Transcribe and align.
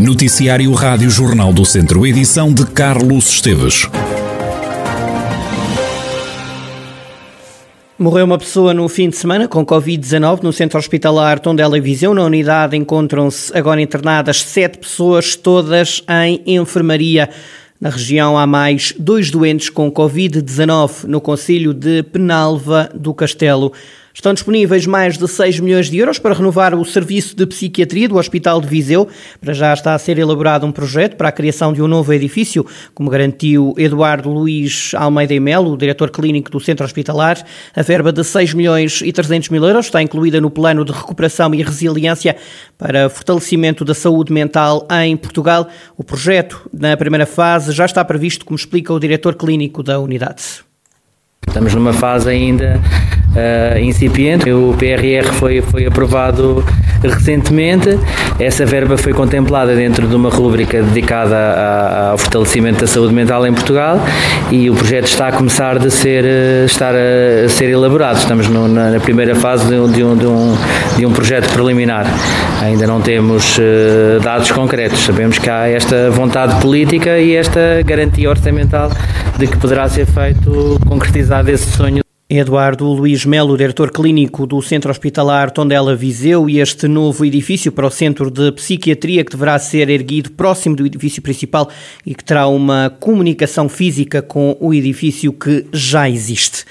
Noticiário 0.00 0.72
Rádio 0.72 1.10
Jornal 1.10 1.52
do 1.52 1.62
Centro, 1.62 2.06
edição 2.06 2.54
de 2.54 2.64
Carlos 2.64 3.28
Esteves. 3.28 3.86
Morreu 7.98 8.24
uma 8.24 8.38
pessoa 8.38 8.72
no 8.72 8.88
fim 8.88 9.10
de 9.10 9.16
semana 9.16 9.46
com 9.46 9.64
Covid-19 9.64 10.42
no 10.42 10.54
centro 10.54 10.78
hospitalar 10.78 11.38
Tondela 11.38 11.76
e 11.76 11.82
Viseu. 11.82 12.14
Na 12.14 12.24
unidade 12.24 12.78
encontram-se 12.78 13.54
agora 13.54 13.82
internadas 13.82 14.40
sete 14.40 14.78
pessoas, 14.78 15.36
todas 15.36 16.02
em 16.08 16.40
enfermaria. 16.46 17.28
Na 17.78 17.90
região 17.90 18.38
há 18.38 18.46
mais 18.46 18.94
dois 18.98 19.30
doentes 19.30 19.68
com 19.68 19.92
Covid-19 19.92 21.04
no 21.04 21.20
Conselho 21.20 21.74
de 21.74 22.02
Penalva 22.04 22.90
do 22.94 23.12
Castelo. 23.12 23.70
Estão 24.12 24.34
disponíveis 24.34 24.86
mais 24.86 25.16
de 25.16 25.26
6 25.26 25.60
milhões 25.60 25.88
de 25.88 25.98
euros 25.98 26.18
para 26.18 26.34
renovar 26.34 26.74
o 26.74 26.84
serviço 26.84 27.36
de 27.36 27.46
psiquiatria 27.46 28.08
do 28.08 28.16
Hospital 28.16 28.60
de 28.60 28.66
Viseu. 28.66 29.08
Para 29.40 29.54
já 29.54 29.72
está 29.72 29.94
a 29.94 29.98
ser 29.98 30.18
elaborado 30.18 30.66
um 30.66 30.72
projeto 30.72 31.16
para 31.16 31.28
a 31.28 31.32
criação 31.32 31.72
de 31.72 31.80
um 31.80 31.86
novo 31.86 32.12
edifício, 32.12 32.66
como 32.92 33.08
garantiu 33.08 33.72
Eduardo 33.78 34.28
Luiz 34.28 34.92
Almeida 34.94 35.32
e 35.32 35.38
Melo, 35.38 35.76
diretor 35.76 36.10
clínico 36.10 36.50
do 36.50 36.58
Centro 36.58 36.84
Hospitalar. 36.84 37.38
A 37.74 37.82
verba 37.82 38.12
de 38.12 38.24
6 38.24 38.52
milhões 38.52 39.00
e 39.00 39.12
300 39.12 39.48
mil 39.48 39.64
euros 39.64 39.86
está 39.86 40.02
incluída 40.02 40.40
no 40.40 40.50
plano 40.50 40.84
de 40.84 40.90
recuperação 40.90 41.54
e 41.54 41.62
resiliência 41.62 42.36
para 42.76 43.08
fortalecimento 43.08 43.84
da 43.84 43.94
saúde 43.94 44.32
mental 44.32 44.88
em 45.04 45.16
Portugal. 45.16 45.68
O 45.96 46.02
projeto, 46.02 46.68
na 46.72 46.96
primeira 46.96 47.26
fase, 47.26 47.70
já 47.70 47.84
está 47.84 48.04
previsto, 48.04 48.44
como 48.44 48.56
explica 48.56 48.92
o 48.92 48.98
diretor 48.98 49.36
clínico 49.36 49.84
da 49.84 50.00
unidade. 50.00 50.64
Estamos 51.46 51.74
numa 51.74 51.92
fase 51.92 52.28
ainda 52.28 52.80
uh, 53.34 53.78
incipiente. 53.78 54.50
O 54.50 54.74
PRR 54.78 55.32
foi, 55.32 55.60
foi 55.60 55.86
aprovado 55.86 56.64
recentemente. 57.02 57.98
Essa 58.38 58.64
verba 58.64 58.96
foi 58.96 59.12
contemplada 59.12 59.74
dentro 59.74 60.06
de 60.06 60.14
uma 60.14 60.30
rúbrica 60.30 60.82
dedicada 60.82 61.36
a, 61.36 62.10
ao 62.10 62.18
fortalecimento 62.18 62.80
da 62.80 62.86
saúde 62.86 63.12
mental 63.12 63.46
em 63.46 63.52
Portugal 63.52 64.00
e 64.50 64.68
o 64.70 64.74
projeto 64.74 65.06
está 65.06 65.28
a 65.28 65.32
começar 65.32 65.78
de 65.78 65.90
ser, 65.90 66.24
eh, 66.24 66.64
estar 66.66 66.92
a, 66.94 67.48
ser 67.48 67.70
elaborado. 67.70 68.18
Estamos 68.18 68.48
no, 68.48 68.68
na, 68.68 68.90
na, 68.90 69.00
primeira 69.00 69.34
fase 69.34 69.64
de, 69.64 69.92
de, 69.92 70.04
um, 70.04 70.16
de, 70.16 70.26
um, 70.26 70.56
de 70.96 71.06
um 71.06 71.12
projeto 71.12 71.50
preliminar. 71.52 72.06
Ainda 72.62 72.86
não 72.86 73.00
temos 73.00 73.58
uh, 73.58 74.20
dados 74.22 74.50
concretos. 74.50 75.04
Sabemos 75.04 75.38
que 75.38 75.48
há 75.48 75.68
esta 75.68 76.10
vontade 76.10 76.60
política 76.60 77.18
e 77.18 77.34
esta 77.34 77.82
garantia 77.84 78.28
orçamental 78.28 78.90
de 79.38 79.46
que 79.46 79.56
poderá 79.56 79.88
ser 79.88 80.06
feito, 80.06 80.78
concretizado 80.86 81.50
esse 81.50 81.70
sonho. 81.70 82.09
Eduardo 82.32 82.86
Luiz 82.86 83.24
Melo, 83.24 83.56
diretor 83.56 83.90
clínico 83.90 84.46
do 84.46 84.62
Centro 84.62 84.88
Hospitalar 84.88 85.50
Tondela 85.50 85.96
Viseu, 85.96 86.48
e 86.48 86.60
este 86.60 86.86
novo 86.86 87.24
edifício 87.24 87.72
para 87.72 87.88
o 87.88 87.90
Centro 87.90 88.30
de 88.30 88.52
Psiquiatria 88.52 89.24
que 89.24 89.32
deverá 89.32 89.58
ser 89.58 89.90
erguido 89.90 90.30
próximo 90.30 90.76
do 90.76 90.86
edifício 90.86 91.20
principal 91.20 91.68
e 92.06 92.14
que 92.14 92.22
terá 92.22 92.46
uma 92.46 92.88
comunicação 93.00 93.68
física 93.68 94.22
com 94.22 94.56
o 94.60 94.72
edifício 94.72 95.32
que 95.32 95.66
já 95.72 96.08
existe. 96.08 96.64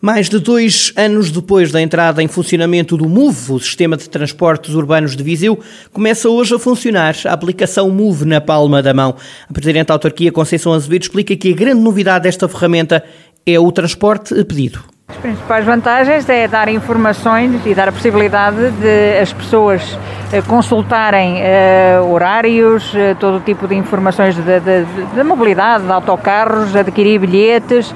Mais 0.00 0.30
de 0.30 0.38
dois 0.38 0.94
anos 0.96 1.30
depois 1.30 1.70
da 1.70 1.82
entrada 1.82 2.22
em 2.22 2.26
funcionamento 2.26 2.96
do 2.96 3.06
MOVE, 3.06 3.52
o 3.52 3.60
Sistema 3.60 3.98
de 3.98 4.08
Transportes 4.08 4.74
Urbanos 4.74 5.14
de 5.14 5.22
Viseu, 5.22 5.60
começa 5.92 6.30
hoje 6.30 6.54
a 6.54 6.58
funcionar 6.58 7.14
a 7.26 7.34
aplicação 7.34 7.90
MOVE 7.90 8.24
na 8.24 8.40
palma 8.40 8.82
da 8.82 8.94
mão. 8.94 9.14
A 9.46 9.52
Presidente 9.52 9.88
da 9.88 9.94
Autarquia, 9.94 10.32
Conceição 10.32 10.72
Azevedo, 10.72 11.02
explica 11.02 11.36
que 11.36 11.52
a 11.52 11.54
grande 11.54 11.82
novidade 11.82 12.22
desta 12.22 12.48
ferramenta 12.48 13.04
é 13.44 13.60
o 13.60 13.70
transporte 13.70 14.32
a 14.32 14.42
pedido. 14.42 14.91
As 15.08 15.16
principais 15.16 15.64
vantagens 15.64 16.28
é 16.28 16.48
dar 16.48 16.68
informações 16.68 17.64
e 17.66 17.74
dar 17.74 17.88
a 17.88 17.92
possibilidade 17.92 18.70
de 18.72 19.18
as 19.20 19.32
pessoas 19.32 19.98
eh, 20.32 20.40
consultarem 20.40 21.42
uh, 21.42 22.10
horários, 22.10 22.94
uh, 22.94 23.14
todo 23.20 23.38
tipo 23.40 23.68
de 23.68 23.74
informações 23.74 24.34
de, 24.34 25.22
mobilidade, 25.22 25.84
de 25.84 25.92
autocarros, 25.92 26.74
adquirir 26.74 27.20
bilhetes. 27.20 27.90
Uh, 27.90 27.94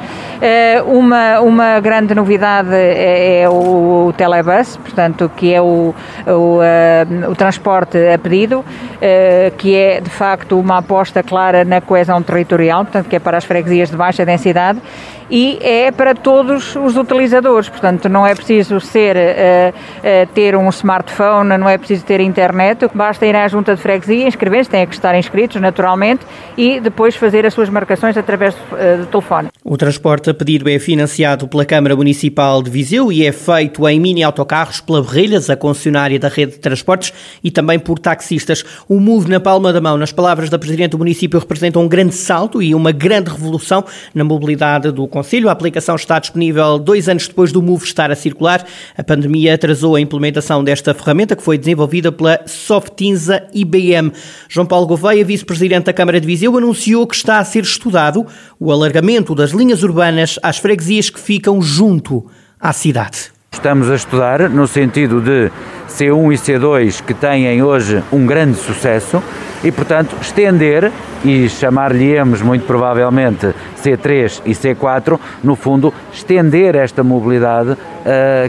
uma, 0.86 1.40
uma 1.40 1.80
grande 1.80 2.14
novidade 2.14 2.74
é, 2.74 3.40
é 3.40 3.48
o, 3.48 4.08
o, 4.08 4.12
telebus, 4.12 4.76
portanto, 4.76 5.30
que 5.34 5.54
é 5.54 5.62
o, 5.62 5.94
o, 6.26 6.60
o 7.30 7.34
transporte 7.34 7.96
a 8.12 8.18
pedido, 8.18 8.62
que 9.56 9.74
é 9.74 10.00
de 10.02 10.10
facto 10.10 10.60
uma 10.60 10.78
aposta 10.78 11.22
clara 11.22 11.64
na 11.64 11.80
coesão 11.80 12.22
territorial, 12.22 12.84
portanto, 12.84 13.08
que 13.08 13.16
é 13.16 13.18
para 13.18 13.38
as 13.38 13.46
freguesias 13.46 13.90
de 13.90 13.96
baixa 13.96 14.26
densidade 14.26 14.78
e 15.30 15.58
é 15.60 15.90
para 15.90 16.14
todos 16.14 16.76
os 16.76 16.95
utilizadores, 16.96 17.68
portanto 17.68 18.08
não 18.08 18.26
é 18.26 18.34
preciso 18.34 18.80
ser 18.80 19.16
uh, 19.16 19.20
uh, 19.70 20.26
ter 20.34 20.56
um 20.56 20.68
smartphone, 20.70 21.56
não 21.56 21.68
é 21.68 21.78
preciso 21.78 22.04
ter 22.04 22.20
internet, 22.20 22.88
basta 22.94 23.26
ir 23.26 23.36
à 23.36 23.46
junta 23.48 23.74
de 23.74 23.80
freguesia, 23.80 24.26
inscrever-se, 24.26 24.70
têm 24.70 24.86
que 24.86 24.94
estar 24.94 25.16
inscritos 25.16 25.60
naturalmente 25.60 26.26
e 26.56 26.80
depois 26.80 27.16
fazer 27.16 27.46
as 27.46 27.54
suas 27.54 27.68
marcações 27.68 28.16
através 28.16 28.54
uh, 28.54 28.98
do 29.00 29.06
telefone. 29.06 29.48
O 29.64 29.76
transporte 29.76 30.30
a 30.30 30.34
pedido 30.34 30.68
é 30.68 30.78
financiado 30.78 31.48
pela 31.48 31.64
Câmara 31.64 31.96
Municipal 31.96 32.62
de 32.62 32.70
Viseu 32.70 33.10
e 33.10 33.26
é 33.26 33.32
feito 33.32 33.86
em 33.88 33.98
mini 33.98 34.22
autocarros 34.22 34.80
pela 34.80 35.02
Berrilhas, 35.02 35.50
a 35.50 35.56
concessionária 35.56 36.18
da 36.18 36.28
rede 36.28 36.52
de 36.52 36.58
transportes, 36.58 37.12
e 37.42 37.50
também 37.50 37.78
por 37.78 37.98
taxistas. 37.98 38.64
O 38.88 39.00
Move 39.00 39.28
na 39.28 39.40
palma 39.40 39.72
da 39.72 39.80
mão, 39.80 39.96
nas 39.96 40.12
palavras 40.12 40.48
da 40.48 40.58
Presidente 40.58 40.92
do 40.92 40.98
município, 40.98 41.38
representa 41.38 41.78
um 41.78 41.88
grande 41.88 42.14
salto 42.14 42.62
e 42.62 42.74
uma 42.74 42.92
grande 42.92 43.30
revolução 43.30 43.84
na 44.14 44.24
mobilidade 44.24 44.90
do 44.90 45.06
Conselho. 45.06 45.48
A 45.48 45.52
aplicação 45.52 45.96
está 45.96 46.18
disponível 46.18 46.78
dois 46.86 47.08
anos 47.08 47.26
depois 47.28 47.52
do 47.52 47.60
Move 47.60 47.84
estar 47.84 48.10
a 48.10 48.14
circular. 48.14 48.64
A 48.96 49.02
pandemia 49.02 49.54
atrasou 49.54 49.96
a 49.96 50.00
implementação 50.00 50.62
desta 50.62 50.94
ferramenta, 50.94 51.36
que 51.36 51.42
foi 51.42 51.58
desenvolvida 51.58 52.12
pela 52.12 52.40
Softinza 52.46 53.46
IBM. 53.52 54.12
João 54.48 54.64
Paulo 54.64 54.86
Gouveia, 54.86 55.24
vice-presidente 55.24 55.86
da 55.86 55.92
Câmara 55.92 56.20
de 56.20 56.26
Viseu, 56.26 56.56
anunciou 56.56 57.06
que 57.06 57.16
está 57.16 57.40
a 57.40 57.44
ser 57.44 57.64
estudado 57.64 58.24
o 58.58 58.70
alargamento 58.72 59.34
das 59.34 59.50
linhas 59.50 59.82
urbanas 59.82 60.38
às 60.42 60.58
freguesias 60.58 61.10
que 61.10 61.20
ficam 61.20 61.60
junto 61.60 62.24
à 62.60 62.72
cidade. 62.72 63.32
Estamos 63.52 63.90
a 63.90 63.94
estudar 63.94 64.48
no 64.48 64.66
sentido 64.66 65.20
de 65.20 65.50
C1 65.96 66.34
e 66.34 66.36
C2 66.36 67.02
que 67.02 67.14
têm 67.14 67.62
hoje 67.62 68.02
um 68.12 68.26
grande 68.26 68.58
sucesso 68.58 69.22
e, 69.64 69.72
portanto, 69.72 70.14
estender 70.20 70.92
e 71.24 71.48
chamar-lhe-emos 71.48 72.42
muito 72.42 72.66
provavelmente 72.66 73.54
C3 73.82 74.42
e 74.44 74.50
C4, 74.52 75.18
no 75.42 75.56
fundo, 75.56 75.92
estender 76.12 76.74
esta 76.74 77.02
mobilidade 77.02 77.70
uh, 77.70 77.76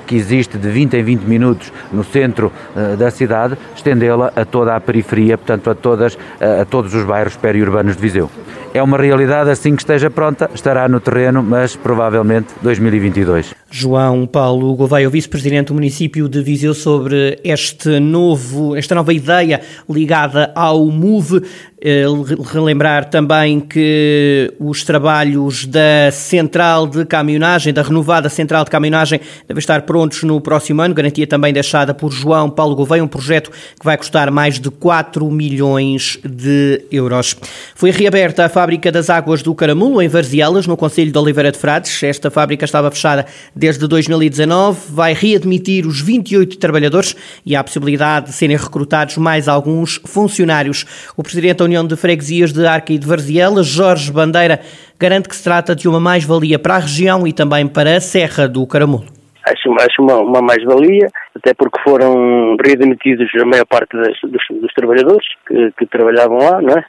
que 0.05 0.15
existe 0.15 0.57
de 0.57 0.69
20 0.69 0.97
em 0.97 1.03
20 1.03 1.21
minutos 1.21 1.71
no 1.91 2.03
centro 2.03 2.51
uh, 2.75 2.97
da 2.97 3.09
cidade, 3.09 3.57
estendê-la 3.75 4.31
a 4.35 4.43
toda 4.43 4.75
a 4.75 4.81
periferia, 4.81 5.37
portanto, 5.37 5.69
a, 5.69 5.75
todas, 5.75 6.15
uh, 6.15 6.61
a 6.61 6.65
todos 6.65 6.93
os 6.93 7.05
bairros 7.05 7.37
periurbanos 7.37 7.95
de 7.95 8.01
Viseu. 8.01 8.29
É 8.73 8.83
uma 8.83 8.97
realidade, 8.97 9.49
assim 9.49 9.75
que 9.75 9.81
esteja 9.81 10.09
pronta, 10.09 10.49
estará 10.53 10.87
no 10.87 10.99
terreno, 10.99 11.41
mas 11.41 11.75
provavelmente 11.75 12.49
2022. 12.61 13.55
João 13.71 14.27
Paulo 14.27 14.75
Gouveia, 14.75 15.07
o 15.07 15.11
vice-presidente 15.11 15.67
do 15.67 15.73
município 15.73 16.29
de 16.29 16.41
Viseu, 16.43 16.73
sobre 16.73 17.36
este 17.43 17.99
novo, 17.99 18.75
esta 18.75 18.95
nova 18.95 19.13
ideia 19.13 19.61
ligada 19.89 20.51
ao 20.55 20.85
MOVE. 20.89 21.41
Eh, 21.79 22.05
relembrar 22.51 23.07
também 23.07 23.59
que 23.59 24.51
os 24.59 24.83
trabalhos 24.83 25.63
da 25.67 26.09
central 26.11 26.87
de 26.87 27.05
caminhonagem, 27.05 27.71
da 27.71 27.83
renovada 27.83 28.29
central 28.29 28.63
de 28.65 28.71
caminhonagem, 28.71 29.21
devem 29.47 29.59
estar 29.59 29.83
prontos 29.83 30.23
no 30.23 30.41
próximo 30.41 30.81
ano. 30.81 30.95
Garantia 30.95 31.27
também 31.27 31.53
deixada 31.53 31.93
por 31.93 32.11
João 32.11 32.49
Paulo 32.49 32.75
Gouveia, 32.75 33.03
um 33.03 33.07
projeto 33.07 33.51
que 33.51 33.85
vai 33.85 33.95
custar 33.95 34.31
mais 34.31 34.59
de 34.59 34.71
4 34.71 35.29
milhões 35.29 36.17
de 36.25 36.83
euros. 36.91 37.35
Foi 37.75 37.91
reaberta 37.91 38.45
a 38.45 38.49
fábrica 38.49 38.91
das 38.91 39.07
águas 39.11 39.43
do 39.43 39.53
Caramulo, 39.53 40.01
em 40.01 40.07
Varzielas, 40.07 40.65
no 40.65 40.75
Conselho 40.75 41.11
de 41.11 41.17
Oliveira 41.19 41.51
de 41.51 41.59
Frades. 41.59 42.01
Esta 42.01 42.31
fábrica 42.31 42.65
estava 42.65 42.89
fechada 42.89 43.27
desde 43.55 43.85
2019, 43.87 44.79
vai 44.89 45.13
readmitir 45.13 45.85
os 45.85 46.01
28 46.01 46.57
trabalhadores 46.57 47.15
e 47.45 47.55
há 47.55 47.59
a 47.59 47.63
possibilidade 47.63 48.27
de 48.27 48.33
serem 48.33 48.57
recrutados 48.57 49.17
mais 49.17 49.47
alguns 49.47 50.01
funcionários. 50.03 50.83
O 51.15 51.21
presidente 51.21 51.66
União 51.67 51.85
de 51.85 51.97
Freguesias 51.97 52.53
de 52.53 52.65
Arca 52.65 52.93
e 52.93 52.97
de 52.97 53.05
Varziela, 53.05 53.61
Jorge 53.61 54.11
Bandeira, 54.11 54.61
garante 54.97 55.27
que 55.27 55.35
se 55.35 55.43
trata 55.43 55.75
de 55.75 55.87
uma 55.87 55.99
mais-valia 55.99 56.57
para 56.57 56.75
a 56.75 56.79
região 56.79 57.27
e 57.27 57.33
também 57.33 57.67
para 57.67 57.97
a 57.97 57.99
Serra 57.99 58.47
do 58.47 58.65
Caramulo. 58.65 59.03
Acho, 59.45 59.71
acho 59.79 60.01
uma, 60.01 60.15
uma 60.15 60.41
mais-valia, 60.41 61.07
até 61.35 61.53
porque 61.53 61.79
foram 61.81 62.55
readmitidos 62.63 63.29
a 63.41 63.45
maior 63.45 63.65
parte 63.65 63.95
das, 63.95 64.13
dos, 64.23 64.61
dos, 64.61 64.73
trabalhadores 64.73 65.25
que, 65.47 65.71
que, 65.77 65.85
trabalhavam 65.85 66.37
lá, 66.37 66.61
não 66.61 66.73
é? 66.73 66.83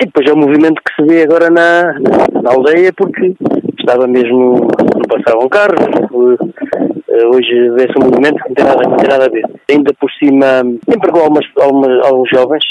E 0.00 0.06
depois 0.06 0.28
é 0.28 0.32
o 0.32 0.36
movimento 0.36 0.80
que 0.82 0.94
se 0.94 1.06
vê 1.06 1.22
agora 1.22 1.50
na, 1.50 1.94
na, 2.42 2.50
aldeia, 2.50 2.92
porque 2.94 3.34
estava 3.78 4.06
mesmo, 4.06 4.68
não 4.94 5.08
passavam 5.08 5.48
carros, 5.48 5.80
eh, 7.08 7.26
hoje 7.26 7.70
vê-se 7.70 7.98
um 7.98 8.06
movimento 8.06 8.42
que 8.42 8.48
não 8.48 8.54
tem 8.54 8.64
nada, 8.64 8.82
não 8.88 8.96
tem 8.96 9.08
nada 9.08 9.24
a 9.26 9.28
ver. 9.28 9.44
Ainda 9.70 9.92
por 10.00 10.10
cima, 10.12 10.62
sempre 10.88 11.10
com 11.10 11.18
algumas, 11.18 11.46
algumas, 11.58 12.06
alguns 12.06 12.30
jovens 12.30 12.64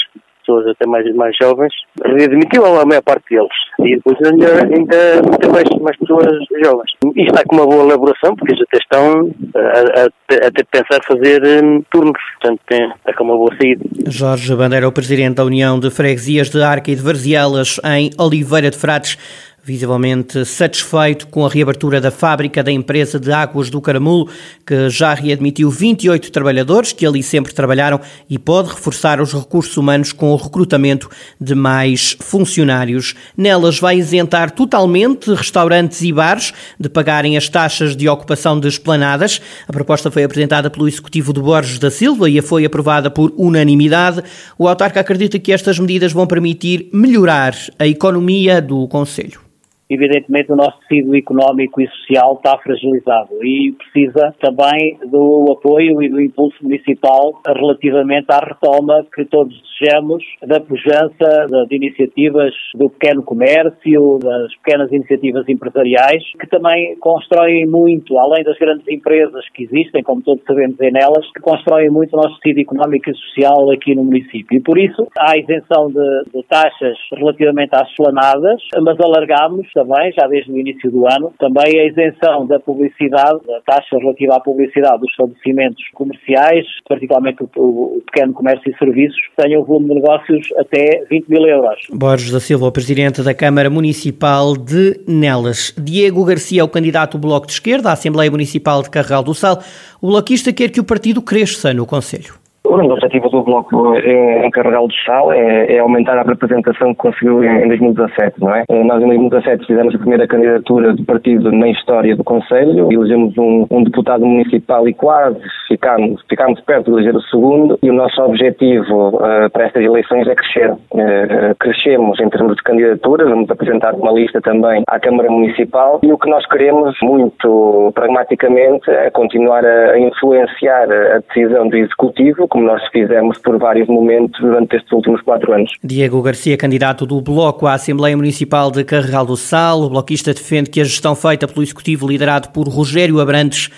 pessoas 0.50 0.66
até 0.66 0.86
mais, 0.86 1.14
mais 1.14 1.34
jovens, 1.40 1.72
readmitiu 2.04 2.64
a 2.66 2.84
maior 2.84 3.02
parte 3.02 3.24
deles. 3.30 3.48
E 3.80 3.96
depois 3.96 4.16
ainda, 4.24 4.46
ainda 4.64 5.38
tem 5.38 5.50
mais, 5.50 5.68
mais 5.80 5.96
pessoas 5.96 6.26
jovens. 6.62 6.90
E 7.14 7.22
está 7.22 7.42
com 7.44 7.56
uma 7.56 7.66
boa 7.66 7.84
elaboração, 7.84 8.34
porque 8.34 8.54
eles 8.54 8.64
até 8.68 8.78
estão 8.78 9.30
a, 9.54 10.02
a, 10.02 10.46
a 10.46 10.50
ter 10.50 10.66
pensar 10.70 11.00
fazer 11.06 11.42
um, 11.64 11.82
turnos. 11.90 12.20
Portanto, 12.40 12.60
tem, 12.68 12.88
está 12.88 13.12
com 13.14 13.24
uma 13.24 13.36
boa 13.36 13.54
saída. 13.60 13.84
Jorge 14.08 14.54
Bandeira, 14.54 14.88
o 14.88 14.92
Presidente 14.92 15.36
da 15.36 15.44
União 15.44 15.78
de 15.78 15.90
Freguesias 15.90 16.50
de 16.50 16.62
Arca 16.62 16.90
e 16.90 16.94
de 16.94 17.02
Varzielas, 17.02 17.80
em 17.84 18.10
Oliveira 18.18 18.70
de 18.70 18.76
Frades 18.76 19.16
visivelmente 19.62 20.44
satisfeito 20.44 21.26
com 21.28 21.44
a 21.44 21.48
reabertura 21.48 22.00
da 22.00 22.10
fábrica 22.10 22.62
da 22.62 22.72
empresa 22.72 23.20
de 23.20 23.30
águas 23.30 23.70
do 23.70 23.80
Caramulo, 23.80 24.28
que 24.66 24.88
já 24.88 25.14
readmitiu 25.14 25.70
28 25.70 26.32
trabalhadores 26.32 26.92
que 26.92 27.06
ali 27.06 27.22
sempre 27.22 27.52
trabalharam 27.52 28.00
e 28.28 28.38
pode 28.38 28.70
reforçar 28.70 29.20
os 29.20 29.32
recursos 29.32 29.76
humanos 29.76 30.12
com 30.12 30.30
o 30.32 30.36
recrutamento 30.36 31.10
de 31.40 31.54
mais 31.54 32.16
funcionários. 32.20 33.14
Nelas 33.36 33.78
vai 33.78 33.98
isentar 33.98 34.50
totalmente 34.50 35.32
restaurantes 35.34 36.02
e 36.02 36.12
bares 36.12 36.52
de 36.78 36.88
pagarem 36.88 37.36
as 37.36 37.48
taxas 37.48 37.94
de 37.94 38.08
ocupação 38.08 38.58
de 38.58 38.68
esplanadas. 38.68 39.40
A 39.68 39.72
proposta 39.72 40.10
foi 40.10 40.24
apresentada 40.24 40.70
pelo 40.70 40.88
Executivo 40.88 41.32
de 41.32 41.40
Borges 41.40 41.78
da 41.78 41.90
Silva 41.90 42.28
e 42.28 42.40
foi 42.40 42.64
aprovada 42.64 43.10
por 43.10 43.32
unanimidade. 43.36 44.22
O 44.58 44.66
autarca 44.66 45.00
acredita 45.00 45.38
que 45.38 45.52
estas 45.52 45.78
medidas 45.78 46.12
vão 46.12 46.26
permitir 46.26 46.88
melhorar 46.92 47.54
a 47.78 47.86
economia 47.86 48.60
do 48.60 48.88
Conselho 48.88 49.50
evidentemente 49.90 50.52
o 50.52 50.56
nosso 50.56 50.78
tecido 50.80 51.16
económico 51.16 51.80
e 51.80 51.88
social 51.88 52.34
está 52.34 52.56
fragilizado 52.58 53.44
e 53.44 53.72
precisa 53.72 54.34
também 54.40 54.98
do 55.06 55.52
apoio 55.52 56.02
e 56.02 56.08
do 56.08 56.20
impulso 56.20 56.56
municipal 56.62 57.40
relativamente 57.46 58.26
à 58.30 58.38
retoma 58.38 59.04
que 59.12 59.24
todos 59.24 59.54
desejamos 59.80 60.22
da 60.46 60.60
pujança 60.60 61.46
de 61.68 61.76
iniciativas 61.76 62.52
do 62.74 62.90
pequeno 62.90 63.22
comércio, 63.22 64.18
das 64.22 64.54
pequenas 64.56 64.92
iniciativas 64.92 65.48
empresariais, 65.48 66.22
que 66.38 66.46
também 66.48 66.96
constroem 66.98 67.66
muito, 67.66 68.18
além 68.18 68.44
das 68.44 68.58
grandes 68.58 68.86
empresas 68.88 69.48
que 69.54 69.64
existem, 69.64 70.02
como 70.02 70.22
todos 70.22 70.44
sabemos 70.44 70.78
em 70.80 70.92
elas, 70.94 71.26
que 71.32 71.40
constroem 71.40 71.90
muito 71.90 72.14
o 72.14 72.22
nosso 72.22 72.38
tecido 72.40 72.60
económico 72.60 73.10
e 73.10 73.14
social 73.14 73.70
aqui 73.70 73.94
no 73.94 74.04
município. 74.04 74.58
E 74.58 74.60
por 74.60 74.78
isso 74.78 75.06
há 75.18 75.36
isenção 75.36 75.88
de, 75.88 76.24
de 76.34 76.42
taxas 76.44 76.96
relativamente 77.12 77.74
às 77.74 77.90
planadas, 77.94 78.62
mas 78.82 78.98
alargamos 79.00 79.66
também, 79.80 80.12
já 80.12 80.26
desde 80.26 80.52
o 80.52 80.58
início 80.58 80.90
do 80.90 81.06
ano, 81.06 81.32
também 81.38 81.80
a 81.80 81.86
isenção 81.86 82.46
da 82.46 82.60
publicidade, 82.60 83.40
da 83.46 83.60
taxa 83.64 83.96
relativa 83.98 84.36
à 84.36 84.40
publicidade 84.40 85.00
dos 85.00 85.10
estabelecimentos 85.10 85.82
comerciais, 85.94 86.66
particularmente 86.88 87.42
o, 87.42 87.48
o 87.56 88.02
pequeno 88.06 88.34
comércio 88.34 88.70
e 88.70 88.76
serviços, 88.76 89.18
que 89.28 89.42
tenham 89.42 89.64
volume 89.64 89.88
de 89.88 89.94
negócios 89.94 90.48
até 90.58 91.04
20 91.08 91.28
mil 91.28 91.46
euros. 91.46 91.80
Borges 91.92 92.30
da 92.30 92.40
Silva, 92.40 92.66
o 92.66 92.72
Presidente 92.72 93.22
da 93.22 93.34
Câmara 93.34 93.70
Municipal 93.70 94.56
de 94.56 95.00
Nelas. 95.06 95.74
Diego 95.78 96.24
Garcia, 96.24 96.64
o 96.64 96.68
candidato 96.68 97.16
do 97.16 97.26
Bloco 97.26 97.46
de 97.46 97.52
Esquerda 97.54 97.90
à 97.90 97.92
Assembleia 97.92 98.30
Municipal 98.30 98.82
de 98.82 98.90
Carregal 98.90 99.22
do 99.22 99.34
Sal. 99.34 99.58
O 100.00 100.08
bloquista 100.08 100.52
quer 100.52 100.70
que 100.70 100.80
o 100.80 100.84
partido 100.84 101.22
cresça 101.22 101.72
no 101.72 101.86
Conselho. 101.86 102.39
O 102.70 102.92
objetivo 102.92 103.28
do 103.30 103.42
Bloco 103.42 103.96
em, 103.96 104.46
em 104.46 104.50
Carregal 104.52 104.86
do 104.86 104.94
Sal 105.04 105.32
é, 105.32 105.74
é, 105.74 105.78
aumentar 105.80 106.16
a 106.16 106.22
representação 106.22 106.94
que 106.94 107.00
conseguiu 107.00 107.42
em, 107.42 107.64
em 107.64 107.66
2017, 107.66 108.40
não 108.40 108.54
é? 108.54 108.62
Eh, 108.70 108.84
nós 108.84 109.02
em 109.02 109.08
2017 109.08 109.66
fizemos 109.66 109.92
a 109.92 109.98
primeira 109.98 110.28
candidatura 110.28 110.92
do 110.92 111.04
partido 111.04 111.50
na 111.50 111.68
história 111.68 112.14
do 112.14 112.22
Conselho, 112.22 112.92
elegemos 112.92 113.36
um, 113.36 113.66
um 113.68 113.82
deputado 113.82 114.24
municipal 114.24 114.88
e 114.88 114.94
quase 114.94 115.40
ficámos, 115.66 116.22
ficámos 116.28 116.60
perto 116.60 116.84
de 116.84 116.90
eleger 116.92 117.16
o 117.16 117.22
segundo 117.22 117.76
e 117.82 117.90
o 117.90 117.92
nosso 117.92 118.22
objetivo 118.22 119.16
uh, 119.16 119.50
para 119.50 119.64
estas 119.64 119.82
eleições 119.82 120.28
é 120.28 120.34
crescer. 120.36 120.70
Uh, 120.70 121.56
crescemos 121.58 122.20
em 122.20 122.28
termos 122.28 122.54
de 122.54 122.62
candidaturas, 122.62 123.28
vamos 123.28 123.50
apresentar 123.50 123.94
uma 123.94 124.12
lista 124.12 124.40
também 124.40 124.84
à 124.86 125.00
Câmara 125.00 125.28
Municipal 125.28 125.98
e 126.04 126.12
o 126.12 126.18
que 126.18 126.30
nós 126.30 126.46
queremos 126.46 126.96
muito 127.02 127.90
pragmaticamente 127.96 128.88
é 128.88 129.10
continuar 129.10 129.66
a, 129.66 129.90
a 129.90 129.98
influenciar 129.98 130.84
a 130.84 131.18
decisão 131.18 131.68
do 131.68 131.76
Executivo, 131.76 132.46
como 132.46 132.59
nós 132.60 132.82
fizemos 132.92 133.38
por 133.38 133.58
vários 133.58 133.88
momentos 133.88 134.40
durante 134.40 134.76
estes 134.76 134.92
últimos 134.92 135.20
quatro 135.22 135.52
anos. 135.52 135.70
Diego 135.82 136.22
Garcia, 136.22 136.56
candidato 136.56 137.06
do 137.06 137.20
Bloco 137.20 137.66
à 137.66 137.74
Assembleia 137.74 138.16
Municipal 138.16 138.70
de 138.70 138.84
Carregal 138.84 139.24
do 139.26 139.36
Sal, 139.36 139.80
o 139.82 139.90
bloquista 139.90 140.32
defende 140.32 140.70
que 140.70 140.80
a 140.80 140.84
gestão 140.84 141.14
feita 141.14 141.48
pelo 141.48 141.62
Executivo 141.62 142.08
liderado 142.08 142.50
por 142.50 142.68
Rogério 142.68 143.20
Abrantes 143.20 143.70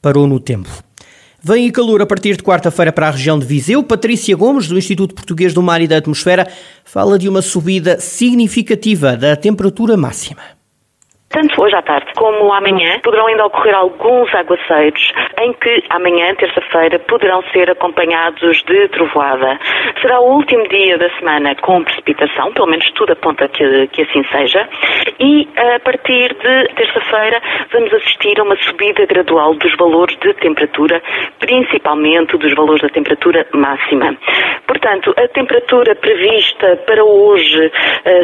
parou 0.00 0.26
no 0.26 0.40
tempo. 0.40 0.68
Vem 1.40 1.70
calor 1.70 2.02
a 2.02 2.06
partir 2.06 2.36
de 2.36 2.42
quarta-feira 2.42 2.92
para 2.92 3.08
a 3.08 3.10
região 3.12 3.38
de 3.38 3.46
Viseu. 3.46 3.82
Patrícia 3.82 4.36
Gomes, 4.36 4.66
do 4.66 4.76
Instituto 4.76 5.14
Português 5.14 5.54
do 5.54 5.62
Mar 5.62 5.80
e 5.80 5.86
da 5.86 5.96
Atmosfera, 5.96 6.48
fala 6.84 7.16
de 7.16 7.28
uma 7.28 7.40
subida 7.40 8.00
significativa 8.00 9.16
da 9.16 9.36
temperatura 9.36 9.96
máxima. 9.96 10.57
Tanto 11.38 11.62
hoje 11.62 11.76
à 11.76 11.82
tarde 11.82 12.10
como 12.16 12.52
amanhã 12.52 12.98
poderão 12.98 13.28
ainda 13.28 13.46
ocorrer 13.46 13.72
alguns 13.72 14.34
aguaceiros 14.34 15.12
em 15.40 15.52
que 15.52 15.84
amanhã, 15.88 16.34
terça-feira, 16.34 16.98
poderão 16.98 17.44
ser 17.52 17.70
acompanhados 17.70 18.60
de 18.64 18.88
trovoada. 18.88 19.56
Será 20.02 20.18
o 20.18 20.34
último 20.34 20.66
dia 20.66 20.98
da 20.98 21.08
semana 21.10 21.54
com 21.54 21.84
precipitação, 21.84 22.52
pelo 22.52 22.66
menos 22.66 22.90
tudo 22.90 23.12
aponta 23.12 23.46
que, 23.46 23.86
que 23.86 24.02
assim 24.02 24.24
seja, 24.32 24.68
e 25.20 25.48
a 25.56 25.78
partir 25.78 26.34
de 26.34 26.74
terça-feira 26.74 27.40
vamos 27.70 27.94
assistir 27.94 28.40
a 28.40 28.42
uma 28.42 28.56
subida 28.56 29.06
gradual 29.06 29.54
dos 29.54 29.76
valores 29.76 30.16
de 30.18 30.34
temperatura, 30.34 31.00
principalmente 31.38 32.36
dos 32.36 32.52
valores 32.56 32.82
da 32.82 32.88
temperatura 32.88 33.46
máxima. 33.52 34.16
Portanto, 34.66 35.14
a 35.16 35.28
temperatura 35.28 35.94
prevista 35.94 36.76
para 36.84 37.04
hoje, 37.04 37.70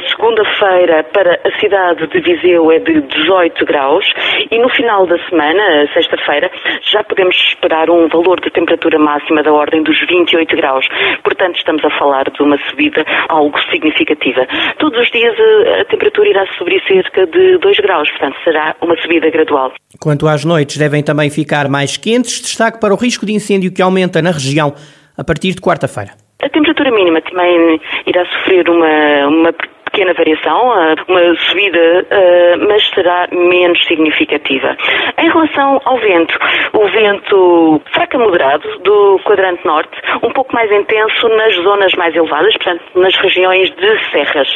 segunda-feira, 0.08 1.04
para 1.12 1.38
a 1.44 1.60
cidade 1.60 2.08
de 2.08 2.20
Viseu 2.20 2.72
é 2.72 2.80
de 2.80 3.03
18 3.04 3.64
graus 3.64 4.04
e 4.50 4.58
no 4.58 4.68
final 4.70 5.06
da 5.06 5.18
semana, 5.28 5.86
sexta-feira, 5.92 6.50
já 6.90 7.02
podemos 7.04 7.36
esperar 7.36 7.90
um 7.90 8.08
valor 8.08 8.40
de 8.40 8.50
temperatura 8.50 8.98
máxima 8.98 9.42
da 9.42 9.52
ordem 9.52 9.82
dos 9.82 9.98
28 10.06 10.56
graus. 10.56 10.86
Portanto, 11.22 11.56
estamos 11.56 11.84
a 11.84 11.90
falar 11.98 12.24
de 12.30 12.42
uma 12.42 12.58
subida 12.68 13.04
algo 13.28 13.58
significativa. 13.70 14.46
Todos 14.78 14.98
os 15.00 15.10
dias 15.10 15.34
eh, 15.38 15.80
a 15.80 15.84
temperatura 15.84 16.28
irá 16.28 16.46
subir 16.58 16.82
cerca 16.86 17.26
de 17.26 17.58
2 17.58 17.78
graus, 17.78 18.10
portanto, 18.10 18.36
será 18.44 18.74
uma 18.80 18.96
subida 18.96 19.30
gradual. 19.30 19.72
Quanto 20.00 20.26
às 20.26 20.44
noites, 20.44 20.76
devem 20.76 21.02
também 21.02 21.30
ficar 21.30 21.68
mais 21.68 21.96
quentes. 21.96 22.40
Destaque 22.40 22.80
para 22.80 22.92
o 22.92 22.96
risco 22.96 23.24
de 23.26 23.32
incêndio 23.32 23.72
que 23.72 23.82
aumenta 23.82 24.20
na 24.20 24.30
região 24.30 24.74
a 25.16 25.24
partir 25.24 25.54
de 25.54 25.60
quarta-feira. 25.60 26.12
A 26.42 26.48
temperatura 26.48 26.90
mínima 26.90 27.22
também 27.22 27.80
irá 28.06 28.24
sofrer 28.26 28.68
uma, 28.68 29.28
uma 29.28 29.52
pequena 29.94 30.12
variação, 30.12 30.74
uma 31.08 31.36
subida, 31.36 32.06
eh, 32.10 32.56
mas 32.56 32.84
será 32.90 33.28
menos 33.30 33.78
significativa. 33.86 34.76
Em 35.16 35.30
relação 35.30 35.80
ao 35.84 35.98
vento, 36.00 36.34
o 36.72 36.88
vento 36.88 37.80
fraco 37.92 38.16
a 38.16 38.18
moderado 38.18 38.68
do 38.80 39.20
quadrante 39.24 39.64
norte, 39.64 39.96
um 40.22 40.32
pouco 40.32 40.52
mais 40.52 40.70
intenso 40.72 41.28
nas 41.28 41.54
zonas 41.54 41.92
mais 41.96 42.14
elevadas, 42.14 42.52
portanto, 42.56 42.82
nas 42.96 43.14
regiões 43.16 43.70
de 43.70 44.10
serras. 44.10 44.48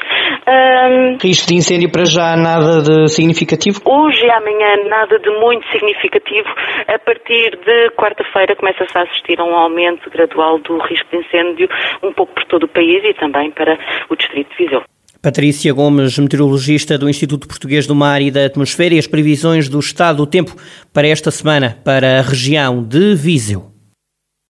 Um, 0.49 1.17
Risco 1.23 1.47
de 1.47 1.55
incêndio 1.55 1.93
para 1.93 2.05
já 2.05 2.35
nada 2.37 2.83
de 2.83 3.07
significativo? 3.09 3.81
Hoje 3.87 4.27
e 4.27 4.31
amanhã 4.31 4.89
nada 4.89 5.19
de 5.21 5.31
muito 5.39 5.69
significativo. 5.71 6.49
A 6.89 6.99
partir 6.99 7.57
de 7.65 7.91
quarta-feira 7.91 8.57
começa-se 8.57 8.99
a 8.99 9.03
assistir 9.03 9.41
a 9.41 9.45
um 9.45 9.55
aumento 9.55 10.11
gradual 10.11 10.59
do 10.59 10.79
risco 10.79 11.09
de 11.11 11.19
incêndio 11.19 11.69
um 12.03 12.13
pouco 12.13 12.35
por 12.35 12.45
todo 12.47 12.65
o 12.65 12.69
país 12.69 13.05
e 13.05 13.15
também 13.15 13.53
para 13.53 13.79
o 14.11 14.17
distrito 14.17 14.51
de 14.51 14.65
Viseu. 14.65 14.98
Patrícia 15.21 15.73
Gomes, 15.73 16.17
meteorologista 16.17 16.97
do 16.97 17.09
Instituto 17.09 17.49
Português 17.49 17.87
do 17.87 17.95
Mar 17.95 18.23
e 18.23 18.31
da 18.31 18.47
Atmosfera, 18.47 18.95
e 18.95 18.99
as 18.99 19.07
previsões 19.07 19.69
do 19.69 19.81
estado 19.81 20.19
do 20.19 20.27
tempo 20.27 20.57
para 20.93 21.09
esta 21.09 21.31
semana 21.31 21.77
para 21.83 22.21
a 22.21 22.23
região 22.23 22.83
de 22.85 23.17
Viseu. 23.17 23.78